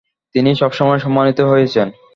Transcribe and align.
তিনি 0.35 0.49
সবসময় 0.55 0.99
সম্মানিত 0.99 1.39
হয়েছেন। 1.41 1.87